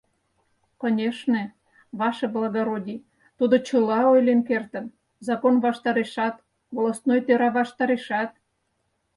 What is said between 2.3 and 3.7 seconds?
благородий, тудо